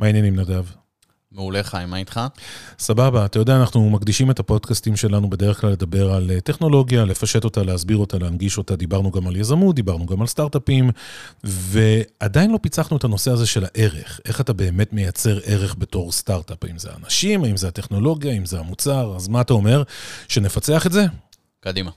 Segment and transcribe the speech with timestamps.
[0.00, 0.64] מה העניינים, נדב?
[1.32, 2.20] מעולה, חיים, מה איתך?
[2.78, 7.44] סבבה, אתה יודע, אנחנו מקדישים את הפודקאסטים שלנו בדרך כלל לדבר על אה, טכנולוגיה, לפשט
[7.44, 8.76] אותה, להסביר אותה, להנגיש אותה.
[8.76, 10.90] דיברנו גם על יזמות, דיברנו גם על סטארט-אפים,
[11.44, 14.20] ועדיין לא פיצחנו את הנושא הזה של הערך.
[14.24, 16.64] איך אתה באמת מייצר ערך בתור סטארט-אפ?
[16.64, 19.16] האם זה האנשים, האם זה הטכנולוגיה, האם זה המוצר?
[19.16, 19.82] אז מה אתה אומר?
[20.28, 21.04] שנפצח את זה?
[21.60, 21.90] קדימה.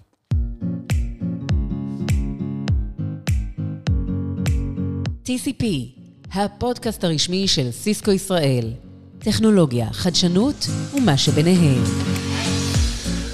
[5.26, 5.64] TCP,
[6.34, 8.74] הפודקאסט הרשמי של סיסקו ישראל.
[9.20, 11.84] טכנולוגיה, חדשנות ומה שביניהם.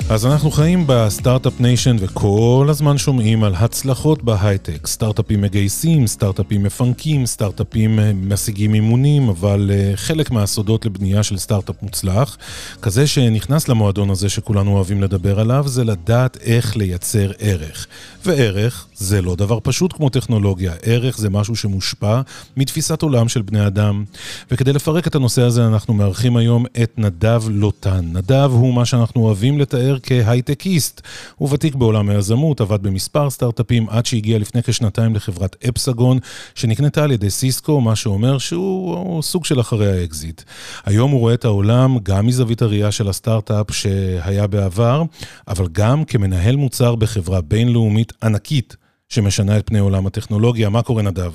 [0.09, 4.87] אז אנחנו חיים ב start-up nation וכל הזמן שומעים על הצלחות בהייטק.
[4.87, 11.75] סטארט-אפים מגייסים, סטארט-אפים מפנקים, סטארט-אפים אה, משיגים אימונים, אבל אה, חלק מהסודות לבנייה של סטארט-אפ
[11.81, 12.37] מוצלח,
[12.81, 17.87] כזה שנכנס למועדון הזה שכולנו אוהבים לדבר עליו, זה לדעת איך לייצר ערך.
[18.27, 22.21] וערך זה לא דבר פשוט כמו טכנולוגיה, ערך זה משהו שמושפע
[22.57, 24.03] מתפיסת עולם של בני אדם.
[24.51, 28.05] וכדי לפרק את הנושא הזה אנחנו מארחים היום את נדב לוטן.
[28.13, 31.01] נדב הוא מה שאנחנו אוהבים לתאר כהייטקיסט.
[31.35, 36.19] הוא ותיק בעולם היזמות, עבד במספר סטארט-אפים עד שהגיע לפני כשנתיים לחברת אפסגון,
[36.55, 40.41] שנקנתה על ידי סיסקו, מה שאומר שהוא סוג של אחרי האקזיט.
[40.85, 45.03] היום הוא רואה את העולם גם מזווית הראייה של הסטארט-אפ שהיה בעבר,
[45.47, 48.75] אבל גם כמנהל מוצר בחברה בינלאומית ענקית
[49.09, 50.69] שמשנה את פני עולם הטכנולוגיה.
[50.69, 51.33] מה קורה, נדב?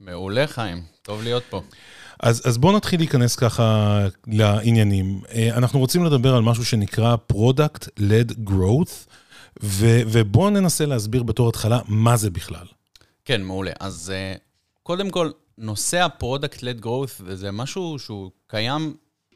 [0.00, 0.82] מעולה, חיים.
[1.02, 1.62] טוב להיות פה.
[2.20, 5.20] אז, אז בואו נתחיל להיכנס ככה לעניינים.
[5.34, 9.08] אה, אנחנו רוצים לדבר על משהו שנקרא Product-Led Growth,
[9.62, 12.66] ו, ובואו ננסה להסביר בתור התחלה מה זה בכלל.
[13.24, 13.72] כן, מעולה.
[13.80, 14.40] אז uh,
[14.82, 18.94] קודם כל, נושא ה-Product-Led Growth זה משהו שהוא קיים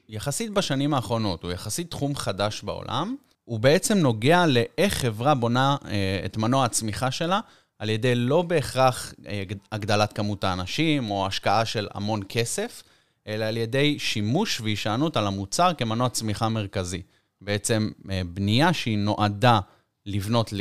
[0.09, 3.17] יחסית בשנים האחרונות, הוא יחסית תחום חדש בעולם.
[3.47, 5.87] הוא בעצם נוגע לאיך חברה בונה uh,
[6.25, 7.41] את מנוע הצמיחה שלה
[7.79, 12.83] על ידי לא בהכרח אה, הגדלת כמות האנשים או השקעה של המון כסף,
[13.27, 17.03] אלא על ידי שימוש והישענות על המוצר כמנוע צמיחה מרכזי.
[17.41, 19.61] בעצם אה, בנייה שהיא נועדה
[20.07, 20.53] לבנות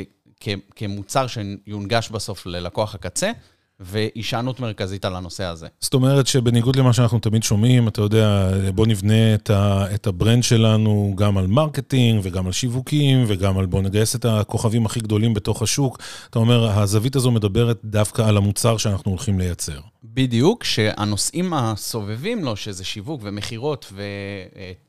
[0.76, 3.32] כמוצר שיונגש בסוף ללקוח הקצה,
[3.80, 5.68] והישענות מרכזית על הנושא הזה.
[5.80, 10.14] זאת אומרת שבניגוד למה שאנחנו תמיד שומעים, אתה יודע, בוא נבנה את, ה, את ה
[10.14, 15.00] brand שלנו גם על marketing וגם על שיווקים וגם על בוא נגייס את הכוכבים הכי
[15.00, 16.00] גדולים בתוך השוק.
[16.30, 19.80] אתה אומר, הזווית הזו מדברת דווקא על המוצר שאנחנו הולכים לייצר.
[20.04, 23.94] בדיוק, שהנושאים הסובבים לו, שזה שיווק ומכירות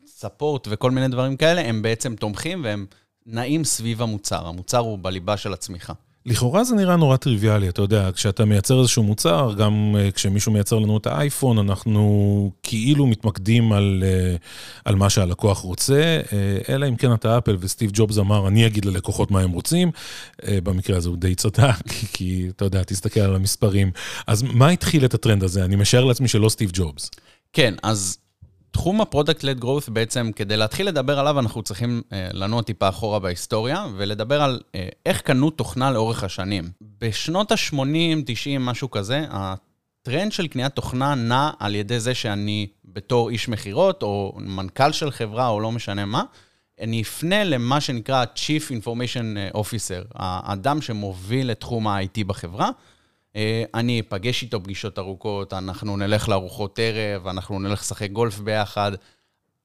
[0.06, 2.86] ו support וכל מיני דברים כאלה, הם בעצם תומכים והם
[3.26, 4.46] נעים סביב המוצר.
[4.46, 5.92] המוצר הוא בליבה של הצמיחה.
[6.26, 10.78] לכאורה זה נראה נורא טריוויאלי, אתה יודע, כשאתה מייצר איזשהו מוצר, גם אה, כשמישהו מייצר
[10.78, 14.40] לנו את האייפון, אנחנו כאילו מתמקדים על, אה,
[14.84, 16.30] על מה שהלקוח רוצה, אה,
[16.68, 19.90] אלא אם כן אתה אפל וסטיב ג'ובס אמר, אני אגיד ללקוחות מה הם רוצים.
[20.48, 23.90] במקרה הזה הוא די צדק, כי אתה יודע, תסתכל על המספרים.
[24.26, 25.64] אז מה התחיל את הטרנד הזה?
[25.64, 27.10] אני משער לעצמי שלא סטיב ג'ובס.
[27.52, 28.18] כן, אז
[28.76, 33.18] תחום ה product-led growth בעצם, כדי להתחיל לדבר עליו, אנחנו צריכים אה, לנוע טיפה אחורה
[33.18, 36.70] בהיסטוריה, ולדבר על אה, איך קנו תוכנה לאורך השנים.
[37.00, 43.30] בשנות ה-80, 90, משהו כזה, הטרנד של קניית תוכנה נע על ידי זה שאני בתור
[43.30, 46.22] איש מכירות, או מנכ"ל של חברה, או לא משנה מה,
[46.80, 52.70] אני אפנה למה שנקרא Chief Information Officer, האדם שמוביל את תחום ה-IT בחברה, אה,
[53.74, 58.92] אני אפגש איתו פגישות ארוכות, אנחנו נלך לארוחות ערב, אנחנו נלך לשחק גולף ביחד.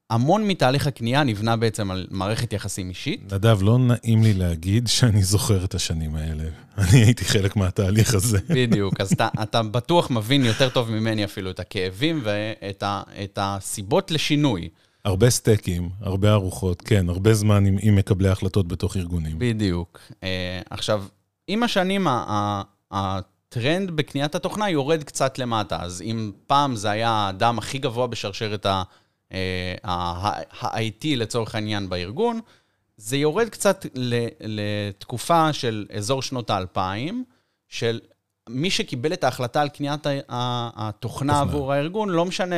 [0.09, 3.33] המון מתהליך הקנייה נבנה בעצם על מערכת יחסים אישית.
[3.33, 6.43] נדב, לא נעים לי להגיד שאני זוכר את השנים האלה.
[6.77, 8.39] אני הייתי חלק מהתהליך הזה.
[8.49, 13.39] בדיוק, אז אתה, אתה בטוח מבין יותר טוב ממני אפילו את הכאבים ואת ה, את
[13.41, 14.69] הסיבות לשינוי.
[15.05, 19.39] הרבה סטייקים, הרבה ארוחות, כן, הרבה זמן עם, עם מקבלי החלטות בתוך ארגונים.
[19.39, 19.99] בדיוק.
[20.11, 20.23] Uh,
[20.69, 21.03] עכשיו,
[21.47, 22.07] עם השנים,
[23.51, 25.77] הטרנד בקניית התוכנה יורד קצת למטה.
[25.81, 28.65] אז אם פעם זה היה האדם הכי גבוה בשרשרת
[29.83, 32.39] ה-IT לצורך העניין בארגון,
[32.97, 33.85] זה יורד קצת
[34.41, 37.23] לתקופה של אזור שנות האלפיים,
[37.67, 37.99] של
[38.49, 42.55] מי שקיבל את ההחלטה על קניית התוכנה עבור הארגון, לא משנה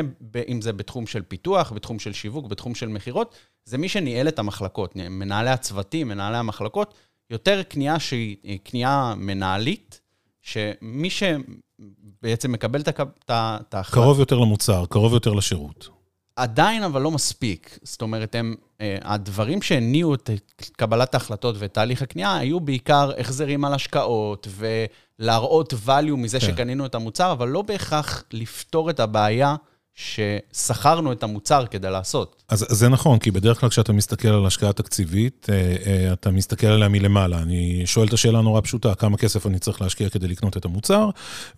[0.48, 3.36] אם זה בתחום של פיתוח, בתחום של שיווק, בתחום של מכירות,
[3.66, 6.94] זה מי שניהל את המחלקות, מנהלי הצוותים, מנהלי המחלקות,
[7.30, 10.03] יותר קנייה שהיא קנייה מנהלית,
[10.44, 12.88] שמי שבעצם מקבל את
[13.30, 13.82] ההחלטה...
[13.92, 15.90] קרוב יותר למוצר, קרוב יותר לשירות.
[16.36, 17.80] עדיין, אבל לא מספיק.
[17.84, 20.30] זאת אומרת, הם, אה, הדברים שהניעו את
[20.78, 24.48] קבלת ההחלטות ואת תהליך הקנייה, היו בעיקר החזרים על השקעות
[25.20, 26.46] ולהראות value מזה כן.
[26.46, 29.56] שקנינו את המוצר, אבל לא בהכרח לפתור את הבעיה
[29.96, 32.44] ששכרנו את המוצר כדי לעשות.
[32.50, 36.68] אז זה נכון, כי בדרך כלל כשאתה מסתכל על השקעה תקציבית, אה, אה, אתה מסתכל
[36.68, 37.42] עליה מלמעלה.
[37.42, 41.10] אני שואל את השאלה נורא פשוטה, כמה כסף אני צריך להשקיע כדי לקנות את המוצר,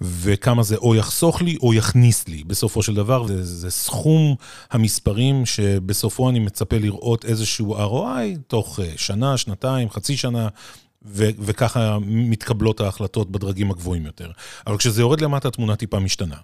[0.02, 2.44] וכמה זה או יחסוך לי או יכניס לי.
[2.44, 4.36] בסופו של דבר, זה, זה סכום
[4.72, 10.48] המספרים שבסופו אני מצפה לראות איזשהו ROI תוך אה, שנה, שנתיים, חצי שנה.
[11.08, 14.31] ו- וככה מתקבלות ההחלטות בדרגים הגבוהים יותר.
[14.68, 16.36] אבל כשזה יורד למטה, התמונה טיפה משתנה.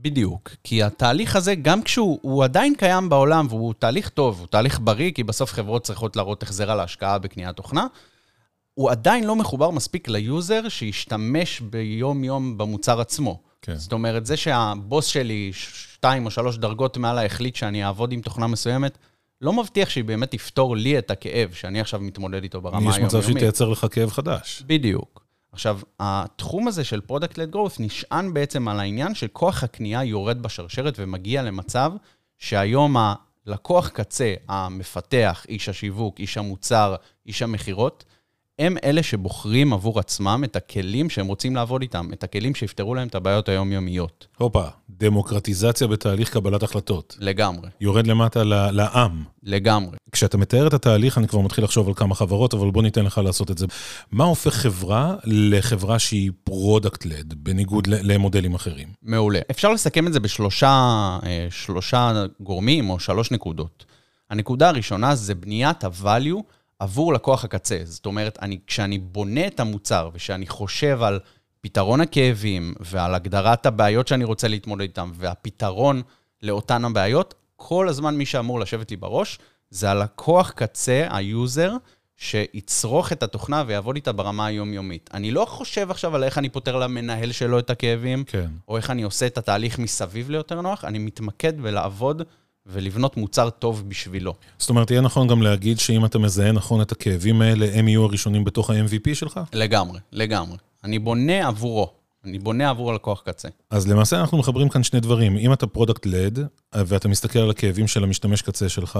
[0.00, 5.10] בדיוק, כי התהליך הזה, גם כשהוא עדיין קיים בעולם, והוא תהליך טוב, הוא תהליך בריא,
[5.10, 7.86] כי בסוף חברות צריכות להראות החזר על ההשקעה בקניית תוכנה,
[8.74, 13.42] הוא עדיין לא מחובר מספיק ל user שישתמש ביום-יום במוצר עצמו.
[13.62, 13.76] כן.
[13.76, 18.46] זאת אומרת, זה שהבוס שלי, שתיים או שלוש דרגות מעלה, החליט שאני אעבוד עם תוכנה
[18.46, 18.98] מסוימת,
[19.40, 22.98] לא מבטיח שהיא באמת תפתור לי את הכאב שאני עכשיו מתמודד איתו ברמה היומיומית.
[22.98, 24.62] יש מצב שהיא תייצר לך כאב חדש.
[24.66, 25.25] בדיוק.
[25.56, 31.42] עכשיו, התחום הזה של Product-Led Growth נשען בעצם על העניין שכוח הקנייה יורד בשרשרת ומגיע
[31.42, 31.92] למצב
[32.38, 32.96] שהיום
[33.46, 36.94] הלקוח קצה, המפתח, איש השיווק, איש המוצר,
[37.26, 38.04] איש המכירות,
[38.58, 43.08] הם אלה שבוחרים עבור עצמם את הכלים שהם רוצים לעבוד איתם, את הכלים שיפתרו להם
[43.08, 44.26] את הבעיות היומיומיות.
[44.38, 47.16] הופה, דמוקרטיזציה בתהליך קבלת החלטות.
[47.20, 47.68] לגמרי.
[47.80, 49.24] יורד למטה לעם.
[49.42, 49.96] לגמרי.
[50.12, 53.18] כשאתה מתאר את התהליך, אני כבר מתחיל לחשוב על כמה חברות, אבל בוא ניתן לך
[53.18, 53.66] לעשות את זה.
[54.12, 58.88] מה הופך חברה לחברה שהיא product-led, בניגוד למודלים אחרים?
[59.02, 59.40] מעולה.
[59.50, 63.84] אפשר לסכם את זה בשלושה אה, גורמים או שלוש נקודות.
[64.30, 66.42] הנקודה הראשונה זה בניית ה-value
[66.78, 67.78] עבור לקוח הקצה.
[67.84, 71.20] זאת אומרת, אני, כשאני בונה את המוצר ושאני חושב על
[71.60, 76.02] פתרון הכאבים ועל הגדרת הבעיות שאני רוצה להתמודד איתן והפתרון
[76.42, 79.38] לאותן הבעיות, כל הזמן מי שאמור לשבת לי בראש
[79.70, 81.72] זה הלקוח קצה, ה user,
[82.16, 85.10] שיצרוך את התוכנה ויעבוד איתה ברמה היומיומית.
[85.14, 88.50] אני לא חושב עכשיו על איך אני פותר למנהל שלו את הכאבים, כן.
[88.68, 92.22] או איך אני עושה את התהליך מסביב ליותר נוח, אני מתמקד בלעבוד
[92.66, 94.34] ולבנות מוצר טוב בשבילו.
[94.58, 98.04] זאת אומרת, יהיה נכון גם להגיד שאם אתה מזהה נכון את הכאבים האלה, הם יהיו
[98.04, 99.40] הראשונים בתוך ה-MVP שלך?
[99.52, 100.56] לגמרי, לגמרי.
[100.84, 101.92] אני בונה עבורו.
[102.24, 103.48] אני בונה עבור הלקוח קצה.
[103.70, 105.36] אז למעשה אנחנו מחברים כאן שני דברים.
[105.36, 106.38] אם אתה product-led,
[106.74, 108.98] ואתה מסתכל על הכאבים של המשתמש קצה שלך,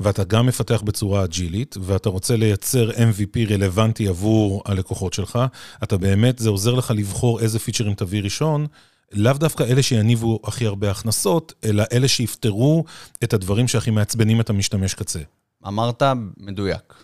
[0.00, 5.38] ואתה גם מפתח בצורה אג'ילית, ואתה רוצה לייצר MVP רלוונטי עבור הלקוחות שלך,
[5.82, 8.66] אתה באמת, זה עוזר לך לבחור איזה פיצ'רים תביא ראשון,
[9.12, 12.84] לאו דווקא אלה שיניבו הכי הרבה הכנסות, אלא אלה שיפתרו
[13.24, 15.20] את הדברים שהכי מעצבנים את המשתמש קצה.
[15.66, 16.02] אמרת
[16.36, 16.94] מדויק.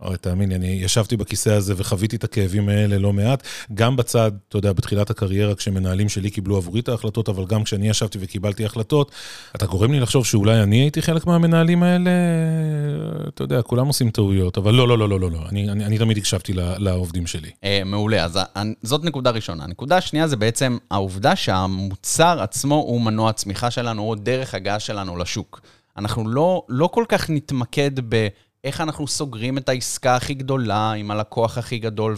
[0.00, 3.42] אוי, תאמין לי, אני ישבתי בכיסא הזה וחוויתי את הכאבים האלה לא מעט.
[3.74, 7.88] גם בצד, אתה יודע, בתחילת הקריירה, כשמנהלים שלי קיבלו עבורי את ההחלטות, אבל גם כשאני
[7.88, 9.10] ישבתי וקיבלתי החלטות,
[9.56, 12.10] אתה גורם לי לחשוב שאולי אני הייתי חלק מהמנהלים האלה,
[13.28, 15.38] אתה יודע, כולם עושים טעויות, אבל לא, לא, לא, לא, לא, לא.
[15.48, 17.50] אני, אני, אני תמיד הקשבתי לעובדים שלי.
[17.64, 18.38] אה, מעולה, אז
[18.82, 19.64] זאת נקודה ראשונה.
[19.64, 25.16] הנקודה השנייה זה בעצם העובדה שהמוצר עצמו הוא מנוע הצמיחה שלנו, או דרך הגעה שלנו
[25.16, 25.60] לשוק.
[25.98, 28.28] אנחנו לא, לא כל כך נתמקד ב...
[28.64, 32.16] איך אנחנו סוגרים את העסקה הכי גדולה עם הלקוח הכי גדול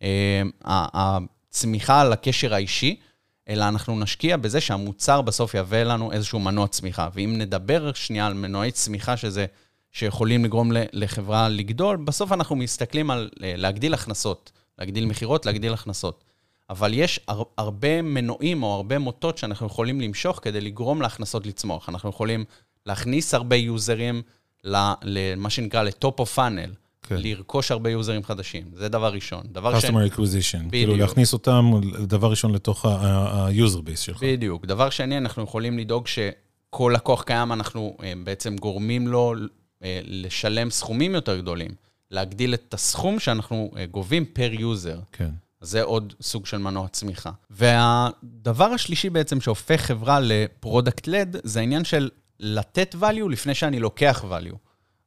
[0.00, 3.00] והצמיחה וה, אה, על הקשר האישי,
[3.48, 7.08] אלא אנחנו נשקיע בזה שהמוצר בסוף יהווה לנו איזשהו מנוע צמיחה.
[7.14, 9.46] ואם נדבר שנייה על מנועי צמיחה שזה,
[9.92, 16.24] שיכולים לגרום לחברה לגדול, בסוף אנחנו מסתכלים על אה, להגדיל הכנסות, להגדיל מכירות, להגדיל הכנסות.
[16.70, 21.88] אבל יש הר, הרבה מנועים או הרבה מוטות שאנחנו יכולים למשוך כדי לגרום להכנסות לצמוח.
[21.88, 22.44] אנחנו יכולים
[22.86, 24.22] להכניס הרבה יוזרים,
[24.64, 26.70] למה שנקרא, לטופ אוף פאנל.
[27.08, 27.16] כן.
[27.18, 29.42] לרכוש הרבה יוזרים חדשים, זה דבר ראשון.
[29.52, 29.90] דבר שני...
[29.90, 30.70] Customer acquisition, בדיוק.
[30.72, 31.70] כאילו להכניס אותם,
[32.06, 34.22] דבר ראשון, לתוך ה-user base שלך.
[34.22, 34.66] בדיוק.
[34.66, 39.34] דבר שני, אנחנו יכולים לדאוג שכל לקוח קיים, אנחנו אה, בעצם גורמים לו
[39.82, 41.70] אה, לשלם סכומים יותר גדולים,
[42.10, 44.98] להגדיל את הסכום שאנחנו אה, גובים per user.
[45.12, 45.30] כן.
[45.60, 47.30] זה עוד סוג של מנוע צמיחה.
[47.50, 52.08] והדבר השלישי בעצם שהופך חברה ל product-led, זה העניין של
[52.40, 54.56] לתת value לפני שאני לוקח value.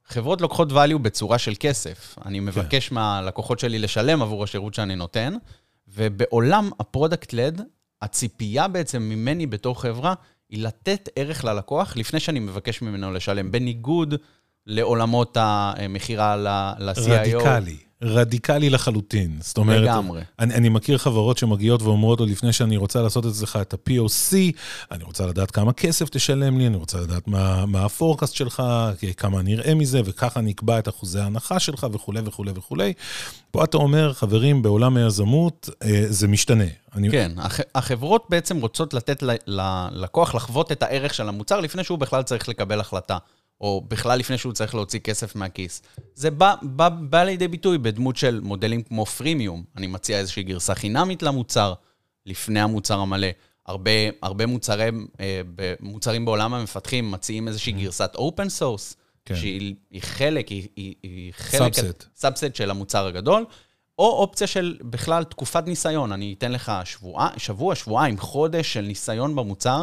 [0.06, 2.18] חברות לוקחות value בצורה של כסף.
[2.26, 2.44] אני כן.
[2.44, 2.94] מבקש כן.
[2.94, 5.34] מהלקוחות שלי לשלם עבור השירות שאני נותן,
[5.88, 7.62] ובעולם ה product-led,
[8.02, 10.14] הציפייה בעצם ממני בתור חברה,
[10.48, 14.14] היא לתת ערך ללקוח לפני שאני מבקש ממנו לשלם, בניגוד
[14.66, 17.10] לעולמות המכירה ל-CIO.
[17.10, 17.76] רדיקלי.
[18.02, 19.36] רדיקלי לחלוטין.
[19.40, 20.22] זאת אומרת, לגמרי.
[20.38, 24.34] אני, אני מכיר חברות שמגיעות ואומרות לו, לפני שאני רוצה לעשות אצלך את ה-POC,
[24.90, 28.62] אני רוצה לדעת כמה כסף תשלם לי, אני רוצה לדעת מה, מה הפורקאסט שלך,
[29.16, 32.92] כמה אני אראה מזה, וככה אני אקבע את אחוזי ההנחה שלך וכולי וכולי וכולי.
[33.50, 36.64] פה אתה אומר, חברים, בעולם היזמות אה, זה משתנה.
[36.94, 37.10] אני...
[37.10, 42.22] כן, הח, החברות בעצם רוצות לתת ללקוח לחוות את הערך של המוצר לפני שהוא בכלל
[42.22, 43.18] צריך לקבל החלטה.
[43.60, 45.82] או בכלל לפני שהוא צריך להוציא כסף מהכיס.
[46.14, 49.64] זה בא, בא, בא לידי ביטוי בדמות של מודלים כמו freemium.
[49.76, 51.74] אני מציע איזושהי גרסה חינמית למוצר,
[52.26, 53.28] לפני המוצר המלא.
[53.66, 53.90] הרבה,
[54.22, 54.88] הרבה מוצרי,
[55.20, 55.42] אה,
[55.80, 59.36] מוצרים בעולם המפתחים מציעים איזושהי גרסת open source, כן.
[59.36, 61.74] שהיא חלק, היא, היא, היא חלק...
[61.74, 62.04] subset.
[62.16, 63.44] subset של המוצר הגדול.
[63.98, 66.12] או אופציה של בכלל תקופת ניסיון.
[66.12, 69.82] אני אתן לך שבוע, שבוע, שבועיים, חודש של ניסיון במוצר,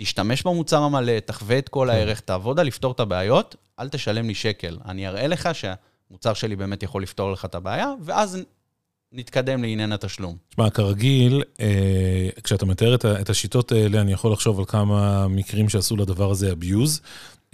[0.00, 1.94] תשתמש במוצר המלא, תחווה את כל כן.
[1.94, 4.78] הערך, תעבוד על לפתור את הבעיות, אל תשלם לי שקל.
[4.84, 8.38] אני אראה לך שהמוצר שלי באמת יכול לפתור לך את הבעיה, ואז
[9.12, 10.36] נתקדם לעניין התשלום.
[10.48, 15.96] תשמע, כרגיל, אה, כשאתה מתאר את השיטות האלה, אני יכול לחשוב על כמה מקרים שעשו
[15.96, 17.00] לדבר הזה abuse.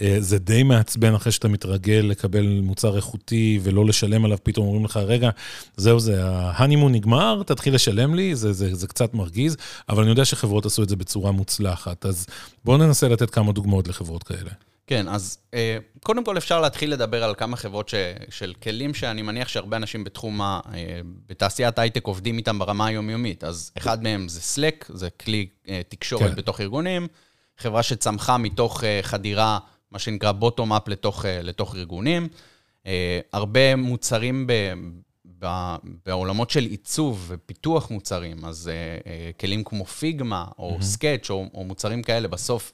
[0.01, 4.85] אה, זה די מעצבן אחרי שאתה מתרגל לקבל מוצר איכותי ולא לשלם עליו, פתאום אומרים
[4.85, 5.29] לך, רגע,
[5.77, 9.57] זהו זה, ההנימון נגמר, תתחיל לשלם לי, זה, זה, זה קצת מרגיז,
[9.89, 12.25] אבל אני יודע שחברות עשו את זה בצורה מוצלחת, אז
[12.65, 14.49] בואו ננסה לתת כמה דוגמאות לחברות כאלה.
[14.87, 17.95] כן, אז אה, קודם כל אפשר להתחיל לדבר על כמה חברות ש,
[18.29, 20.99] של כלים שאני מניח שהרבה אנשים בתחום, ה, אה,
[21.29, 23.43] בתעשיית הייטק עובדים איתם ברמה היומיומית.
[23.43, 25.47] אז אחד מהם זה Slack, זה כלי
[25.89, 26.35] תקשורת כן.
[26.35, 27.07] בתוך ארגונים,
[27.57, 29.59] חברה שצמחה מתוך חדירה
[29.95, 32.27] מה שנקרא בוטום-אפ לתוך, אה, לתוך ארגונים.
[32.85, 34.53] אה, הרבה מוצרים ב,
[35.39, 35.75] ב,
[36.05, 40.83] בעולמות של עיצוב ופיתוח מוצרים, אז אה, כלים כמו פיגמה או mm-hmm.
[40.83, 42.73] סקאץ' או, או מוצרים כאלה, בסוף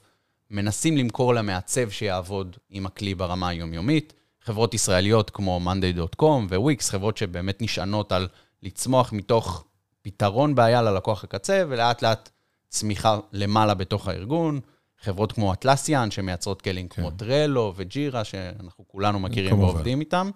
[0.50, 4.12] מנסים למכור למעצב שיעבוד עם הכלי ברמה היומיומית.
[4.40, 8.28] חברות ישראליות כמו monday.com וויקס, חברות שבאמת נשענות על
[8.62, 9.64] לצמוח מתוך
[10.02, 12.30] פתרון בעיה ללקוח הקצה, ולאט לאט
[12.68, 14.60] צמיחה למעלה בתוך הארגון.
[15.02, 17.02] חברות כמו אטלסיאן, שמייצרות כלים כן.
[17.02, 20.30] כמו טרלו וג'ירה, שאנחנו כולנו מכירים ועובדים איתם.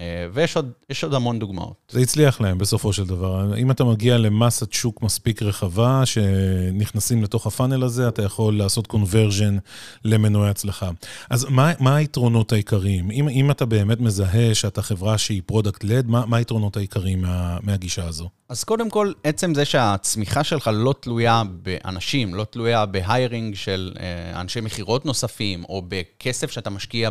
[0.00, 1.74] אה, ויש עוד, עוד המון דוגמאות.
[1.90, 3.56] זה הצליח להם בסופו של דבר.
[3.56, 8.86] אם אתה מגיע למסת שוק מספיק רחבה, שנכנסים לתוך ה funnel הזה, אתה יכול לעשות
[8.86, 9.56] conversion
[10.04, 10.90] למנועי הצלחה.
[11.30, 13.10] אז מה, מה היתרונות העיקריים?
[13.10, 18.04] אם, אם אתה באמת מזהה שאתה חברה שהיא product-led, מה, מה היתרונות העיקריים מה, מהגישה
[18.08, 18.28] הזו?
[18.48, 23.92] אז קודם כל, עצם זה שהצמיחה שלך לא תלויה באנשים, לא תלויה ב hiring של
[24.00, 27.10] אה, אנשי מכירות נוספים, או בכסף שאתה משקיע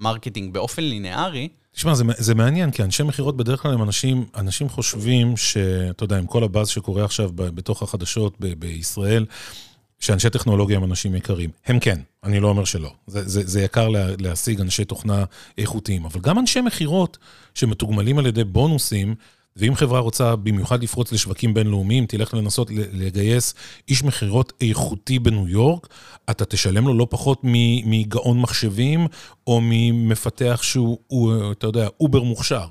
[0.00, 4.24] ב marketing באופן לינארי, תשמע, זה, זה מעניין, כי אנשי מכירות בדרך כלל הם אנשים,
[4.36, 9.26] אנשים חושבים שאתה יודע, עם כל הבאז שקורה עכשיו ב, בתוך החדשות ב, בישראל,
[10.00, 11.50] שאנשי טכנולוגיה הם אנשים יקרים.
[11.66, 12.92] הם כן, אני לא אומר שלא.
[13.06, 15.24] זה, זה, זה יקר לה, להשיג אנשי תוכנה
[15.58, 17.18] איכותיים, אבל גם אנשי מכירות
[17.54, 19.14] שמתוגמלים על ידי בונוסים,
[19.56, 23.54] ואם חברה רוצה במיוחד לפרוץ לשווקים בינלאומיים, תלך לנסות לגייס
[23.88, 25.88] איש מכירות איכותי בניו יורק,
[26.30, 27.40] אתה תשלם לו לא פחות
[27.84, 29.06] מגאון מחשבים,
[29.46, 30.98] או ממפתח שהוא,
[31.52, 32.66] אתה יודע, over מוכשר.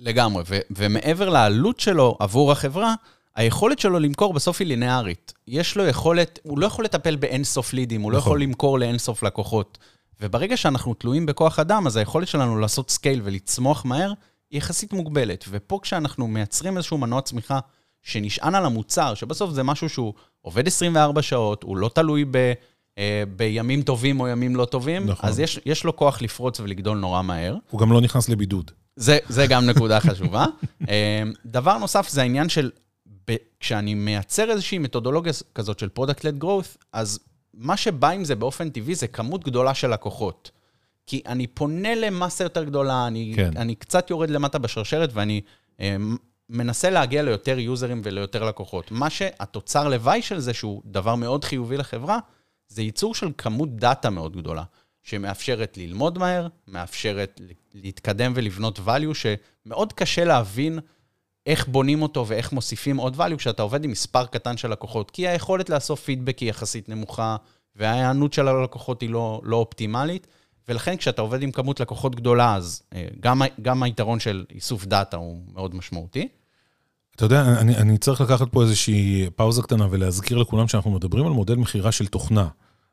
[0.00, 2.94] לגמרי, ו- ומעבר לעלות שלו עבור החברה,
[3.36, 5.32] היכולת שלו למכור בסוף היא לינארית.
[5.48, 8.30] יש לו יכולת, הוא לא יכול לטפל באינסוף לידים, הוא לא נכון.
[8.30, 9.78] לא יכול למכור לאינסוף לקוחות.
[10.20, 14.12] וברגע שאנחנו תלויים בכוח אדם, אז היכולת שלנו לעשות scale ולצמוח מהר,
[14.50, 15.44] יחסית מוגבלת.
[15.48, 17.58] ופה כשאנחנו מייצרים איזשהו מנוע צמיחה
[18.02, 22.52] שנשען על המוצר, שבסוף זה משהו שהוא עובד 24 שעות, הוא לא תלוי ב,
[22.98, 25.28] אה, בימים טובים או ימים לא טובים, נכון.
[25.28, 27.56] אז יש, יש לו כוח לפרוץ ולגדול נורא מהר.
[27.70, 28.70] הוא גם לא נכנס לבידוד.
[28.96, 30.46] זה, זה גם נקודה חשובה.
[30.88, 32.70] אה, דבר נוסף זה העניין של,
[33.28, 37.18] ב, כשאני מייצר איזושהי מתודולוגיה כזאת של Product-Led Growth, אז
[37.54, 40.50] מה שבא עם זה באופן טבעי זה כמות גדולה של לקוחות.
[41.06, 43.50] כי אני פונה למסה יותר גדולה, אני, כן.
[43.56, 45.40] אני קצת יורד למטה בשרשרת ואני
[45.80, 45.96] אה,
[46.50, 48.90] מנסה להגיע ליותר יוזרים וליותר לקוחות.
[48.90, 52.18] מה שהתוצר לוואי של זה, שהוא דבר מאוד חיובי לחברה,
[52.68, 54.62] זה ייצור של כמות דאטה מאוד גדולה,
[55.02, 57.40] שמאפשרת ללמוד מהר, מאפשרת
[57.74, 60.78] להתקדם ולבנות value, שמאוד קשה להבין
[61.46, 65.28] איך בונים אותו ואיך מוסיפים עוד value כשאתה עובד עם מספר קטן של לקוחות, כי
[65.28, 67.36] היכולת לאסוף פידבק היא יחסית נמוכה,
[67.76, 70.26] וההיענות של הלקוחות היא לא, לא אופטימלית.
[70.68, 75.16] ולכן כשאתה עובד עם כמות לקוחות גדולה, אז אה, גם, גם היתרון של איסוף דאטה
[75.16, 76.28] הוא מאוד משמעותי.
[77.16, 81.32] אתה יודע, אני, אני צריך לקחת פה איזושהי פאוזה קטנה ולהזכיר לכולם שאנחנו מדברים על
[81.32, 82.48] מודל מכירה של תוכנה.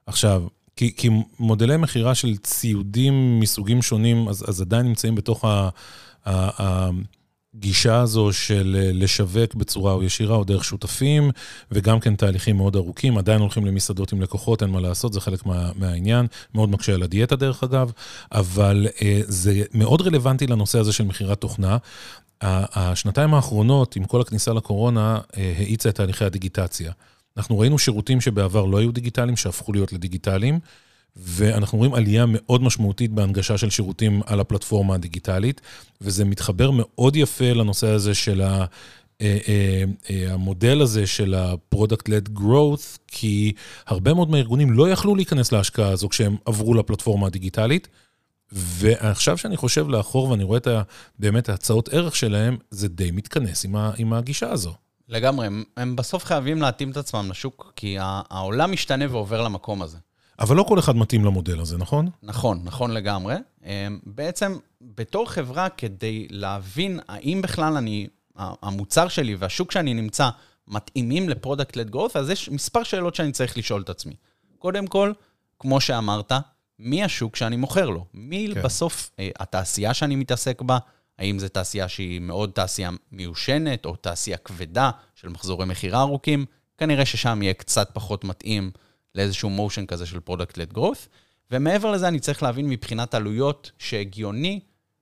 [0.06, 0.44] עכשיו,
[0.76, 5.70] כי, כי מודלי מכירה של ציודים מסוגים שונים, אז, אז עדיין נמצאים בתוך ה...
[6.26, 6.90] ה, ה
[7.56, 11.32] הגישה הזו של אה, לשווק בצורה או ישירה או דרך שותפים,
[11.72, 15.46] וגם כן תהליכים מאוד ארוכים, עדיין הולכים למסעדות עם לקוחות, אין מה לעשות, זה חלק
[15.46, 17.92] מה, מהעניין, מאוד מקשה על הדיאטה דרך אגב,
[18.32, 21.78] אבל אה, זה מאוד רלוונטי לנושא הזה של מכירת תוכנה.
[22.46, 26.92] השנתיים האחרונות, עם כל הכניסה לקורונה, אה, האיצה את תהליכי הדיגיטציה.
[27.38, 30.60] אנחנו ראינו שירותים שבעבר לא היו דיגיטליים, שהפכו להיות לדיגיטליים.
[31.16, 35.62] ואנחנו רואים עלייה מאוד משמעותית בהנגשה של שירותים על הפלטפורמה הדיגיטלית,
[36.02, 38.66] וזה מתחבר מאוד יפה לנושא הזה של ה...
[39.22, 43.54] אה, אה, אה, המודל הזה של ה-Product-Led Growth, כי
[43.88, 47.88] הרבה מאוד מהארגונים לא יכלו להיכנס להשקעה הזו כשהם עברו לפלטפורמה הדיגיטלית.
[48.52, 50.82] ועכשיו שאני חושב לאחור ואני רואה את ה,
[51.20, 54.74] באמת ההצעות ערך שלהם, זה די מתכנס עם, ה, עם הגישה הזו.
[55.10, 59.98] לגמרי, הם, הם בסוף חייבים להתאים את עצמם לשוק, כי העולם משתנה ועובר למקום הזה.
[60.44, 62.10] אבל לא כל אחד מתאים למודל הזה, נכון?
[62.24, 63.36] נכון, נכון לגמרי.
[63.66, 70.30] אמ, בעצם, בתור חברה, כדי להבין האם בכלל אני, המוצר שלי והשוק שאני נמצא
[70.68, 74.14] מתאימים ל product-led growth, אז יש מספר שאלות שאני צריך לשאול את עצמי.
[74.60, 75.14] קודם כל,
[75.60, 76.32] כמו שאמרת,
[76.80, 78.06] מי השוק שאני מוכר לו?
[78.14, 78.62] מי כן.
[78.62, 80.78] בסוף אה, התעשייה שאני מתעסק בה?
[81.20, 86.46] האם זו תעשייה שהיא מאוד תעשייה מיושנת, או תעשייה כבדה של מחזורי מכירה ארוכים?
[86.78, 88.72] כנראה ששם יהיה קצת פחות מתאים
[89.16, 91.08] לאיזשהו מושן כזה של product-led growth.
[91.52, 94.60] ומעבר לזה, אני צריך להבין מבחינת עלויות שהגיוני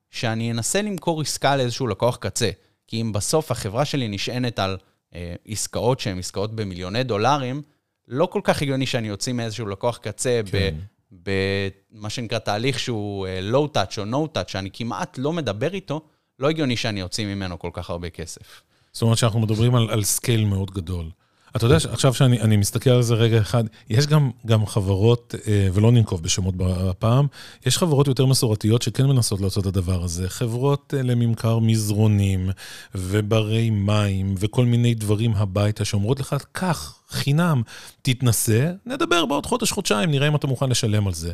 [0.10, 2.50] שאני אנסה למכור עסקה לאיזשהו לקוח קצה.
[2.88, 4.78] כי אם בסוף החברה שלי נשענת על
[5.16, 7.62] אה, עסקאות שהן עסקאות במיליוני דולרים,
[8.08, 10.76] לא כל כך הגיוני שאני אוציא מאיזשהו לקוח קצה כן.
[11.12, 16.02] במה שנקרא תהליך שהוא אה, touch או touch, שאני כמעט לא מדבר איתו,
[16.40, 18.62] לא הגיוני שאני אוציא ממנו כל כך הרבה כסף.
[18.94, 21.10] זאת אומרת שאנחנו מדברים על, על scale מאוד גדול.
[21.56, 25.92] אתה יודע, עכשיו שאני מסתכל על זה רגע אחד, יש גם, גם חברות, אה, ולא
[25.92, 27.28] ננקוב בשמות הפעם,
[27.66, 30.30] יש חברות יותר מסורתיות שכן מנסות לעשות את הדבר הזה.
[30.30, 32.50] חברות אה, לממכר מזרונים,
[32.96, 37.62] וברי מים, וכל מיני דברים הביתה, שאומרות לך, קח, חינם,
[38.02, 41.32] תתנסה, נדבר בעוד חודש-חודשיים, נראה אם אתה מוכן לשלם על זה.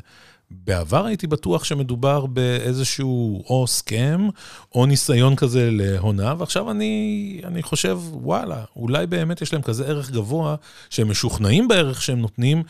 [0.52, 4.28] בעבר הייתי בטוח שמדובר באיזשהו או סכם,
[4.76, 10.12] או ניסיון כזה להונאה, ועכשיו אני, אני חושב, וואלה, אולי באמת יש להם כזה ערך
[10.12, 10.56] גבוה,
[10.90, 12.64] שהם משוכנעים בערך שהם נותנים,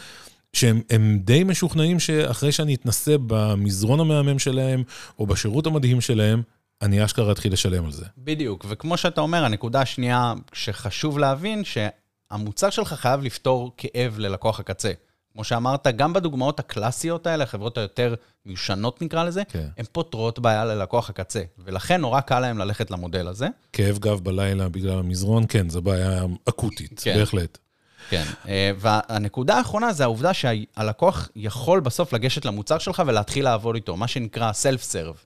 [0.54, 4.84] שהם די משוכנעים שאחרי שאני אתנסה במזרון המהמם שלהם,
[5.20, 6.42] או בשירות המדהים שלהם,
[6.82, 8.06] אני אשכרה אתחיל לשלם על זה.
[8.18, 11.64] בדיוק, וכמו שאתה אומר, הנקודה השנייה שחשוב להבין,
[12.32, 14.92] שהמוצר שלך חייב לפתור כאב ללקוח הקצה.
[15.34, 18.16] כמו שאמרת, גם בדוגמאות הקלאסיות האלה, החברות היותר
[18.46, 19.68] מיושנות נקרא לזה, כן.
[19.78, 23.48] הן פותרות בעיה ללקוח הקצה, ולכן נורא קל להם ללכת למודל הזה.
[23.74, 27.18] כאב גב בלילה בגלל המזרון, כן, זו בעיה אקוטית, כן.
[27.18, 27.58] בהחלט.
[28.10, 33.98] כן, אה, והנקודה האחרונה זה העובדה שהלקוח יכול בסוף לגשת למוצר שלך ולהתחיל לעבוד איתו,
[33.98, 35.26] מה שנקרא self-serve.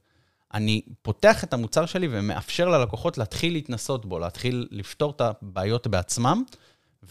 [0.54, 6.44] אני פותח את המוצר שלי ומאפשר ללקוחות להתחיל להתנסות בו, להתחיל לפתור את הבעיות בעצמם.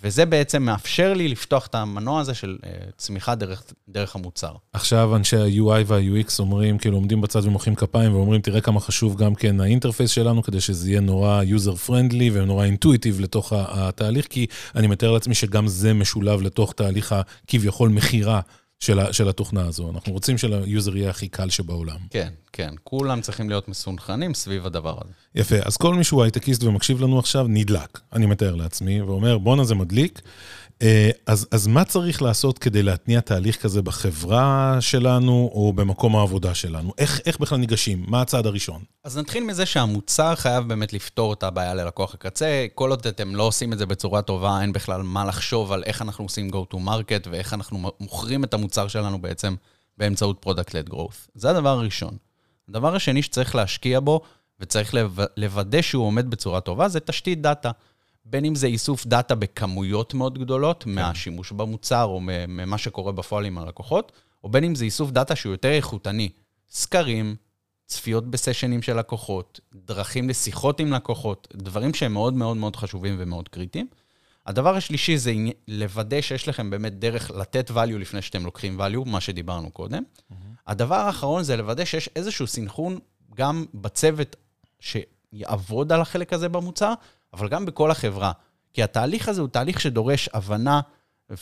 [0.02, 2.66] וזה בעצם מאפשר לי לפתוח את המנוע הזה של uh,
[2.97, 4.52] צמיחה דרך, דרך המוצר.
[4.73, 9.35] עכשיו אנשי ה-UI וה-UX אומרים, כאילו עומדים בצד ומוחאים כפיים ואומרים, תראה כמה חשוב גם
[9.35, 15.11] כן האינטרפייס שלנו, כדי שזה יהיה נורא user-friendly ונורא אינטואיטיב לתוך התהליך, כי אני מתאר
[15.11, 17.14] לעצמי שגם זה משולב לתוך תהליך
[17.48, 18.40] הכביכול מכירה
[18.81, 19.90] של, של התוכנה הזו.
[19.90, 21.99] אנחנו רוצים שליוזר יהיה הכי קל שבעולם.
[22.11, 22.75] כן, כן.
[22.85, 25.12] כולם צריכים להיות מסונכרנים סביב הדבר הזה.
[25.35, 25.57] יפה.
[25.64, 29.75] אז כל מי שהוא הייטקיסט ומקשיב לנו עכשיו, נדלק, אני מתאר לעצמי, ואומר, בואנה זה
[29.75, 30.21] מדליק.
[30.83, 36.55] אה, אז, אז מה צריך לעשות כדי להתניע תהליך כזה בחברה שלנו או במקום העבודה
[36.55, 36.93] שלנו?
[36.99, 38.05] איך, איך בכלל ניגשים?
[38.09, 38.85] מה הצעד הראשון?
[39.05, 42.66] אז נתחיל מזה שהמוצר חייב באמת לפתור את הבעיה ללקוח הקצה.
[42.75, 46.03] כל עוד אתם לא עושים את זה בצורה טובה, אין בכלל מה לחשוב על איך
[46.03, 49.55] אנחנו עושים go to market ואיך אנחנו מוכרים את המוצר שלנו בעצם
[49.99, 51.29] באמצעות product-led growth.
[51.35, 52.16] זה הדבר הראשון.
[52.69, 54.21] הדבר השני שצריך להשקיע בו
[54.61, 54.95] וצריך
[55.37, 57.71] לוודא שהוא עומד בצורה טובה זה תשתית דאטה.
[58.24, 60.90] בין אם זה איסוף דאטה בכמויות מאוד גדולות כן.
[60.90, 64.12] מהשימוש במוצר או ממה שקורה בפועל עם הלקוחות,
[64.44, 66.28] או בין אם זה איסוף דאטה שהוא יותר איכותני.
[66.70, 67.37] סקרים,
[67.87, 73.48] צפיות בסשנים של לקוחות, דרכים לשיחות עם לקוחות, דברים שהם מאוד מאוד מאוד חשובים ומאוד
[73.48, 73.87] קריטיים.
[74.46, 75.33] הדבר השלישי זה
[75.68, 80.02] לוודא שיש לכם באמת דרך לתת value לפני שאתם לוקחים value, מה שדיברנו קודם.
[80.02, 80.35] Mm-hmm.
[80.66, 82.98] הדבר האחרון זה לוודא שיש איזשהו סינכרון
[83.35, 84.37] גם בצוות
[84.80, 86.94] שיעבוד על החלק הזה במוצר,
[87.35, 88.33] אבל גם בכל החברה.
[88.73, 90.81] כי התהליך הזה הוא תהליך שדורש הבנה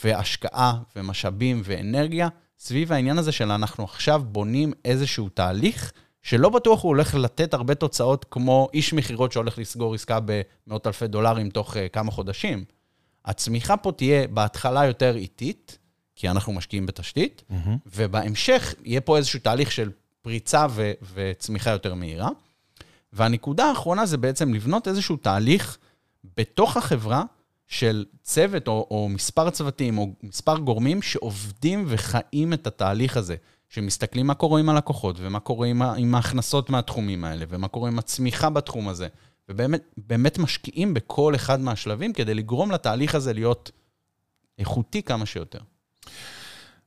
[0.03, 2.27] והשקעה ומשאבים ואנרגיה
[2.59, 7.75] סביב העניין הזה של אנחנו עכשיו בונים איזשהו תהליך שלא בטוח הוא הולך לתת הרבה
[7.75, 12.63] תוצאות כמו איש מכירות שהולך לסגור עסקה במאות אלפי דולרים תוך uh, כמה חודשים.
[13.25, 15.77] הצמיחה פה תהיה בהתחלה יותר איטית,
[16.15, 17.69] כי אנחנו משקיעים בתשתית, mm-hmm.
[17.85, 22.29] ובהמשך יהיה פה איזשהו תהליך של פריצה ו- וצמיחה יותר מהירה.
[23.13, 25.77] והנקודה האחרונה זה בעצם לבנות איזשהו תהליך
[26.37, 27.23] בתוך החברה
[27.67, 33.35] של צוות או, או מספר צוותים או מספר גורמים שעובדים וחיים את התהליך הזה,
[33.69, 37.99] שמסתכלים מה קורה עם הלקוחות ומה קורה עם, עם ההכנסות מהתחומים האלה ומה קורה עם
[37.99, 39.07] הצמיחה בתחום הזה,
[39.49, 43.71] ובאמת משקיעים בכל אחד מהשלבים כדי לגרום לתהליך הזה להיות
[44.59, 45.59] איכותי כמה שיותר.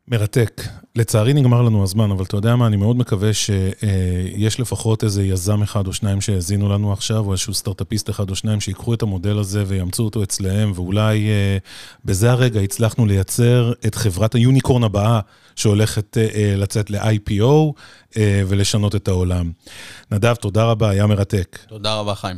[0.08, 0.62] מרתק.
[0.96, 5.62] לצערי נגמר לנו הזמן, אבל אתה יודע מה, אני מאוד מקווה שיש לפחות איזה יזם
[5.62, 9.38] אחד או שניים שהאזינו לנו עכשיו, או איזשהו סטארט-אפיסט אחד או שניים שיקחו את המודל
[9.38, 11.58] הזה ויאמצו אותו אצלהם, ואולי אה,
[12.04, 15.20] בזה הרגע הצלחנו לייצר את חברת היוניקורן הבאה
[15.56, 17.72] שהולכת אה, לצאת ל-IPO
[18.16, 19.52] אה, ולשנות את העולם.
[20.10, 21.58] נדב, תודה רבה, היה מרתק.
[21.68, 22.36] תודה רבה, חיים.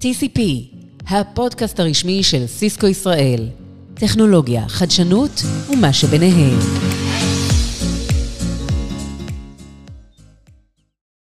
[0.00, 0.40] TCP,
[1.08, 3.48] הפודקאסט הרשמי של סיסקו ישראל.
[3.94, 7.03] טכנולוגיה, חדשנות ומה שביניהם.